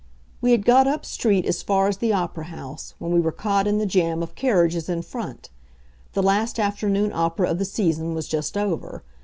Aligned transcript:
We 0.41 0.49
had 0.49 0.65
got 0.65 0.87
up 0.87 1.05
street 1.05 1.45
as 1.45 1.61
far 1.61 1.87
as 1.87 1.97
the 1.97 2.11
opera 2.11 2.45
house, 2.45 2.95
when 2.97 3.11
we 3.11 3.19
were 3.19 3.31
caught 3.31 3.67
in 3.67 3.77
the 3.77 3.85
jam 3.85 4.23
of 4.23 4.33
carriages 4.33 4.89
in 4.89 5.03
front; 5.03 5.51
the 6.13 6.23
last 6.23 6.59
afternoon 6.59 7.11
opera 7.13 7.47
of 7.51 7.59
the 7.59 7.65
season 7.65 8.15
was 8.15 8.27
just 8.27 8.57
over. 8.57 9.03